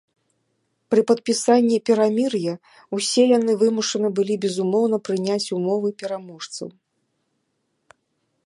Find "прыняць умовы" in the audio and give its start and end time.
5.11-5.89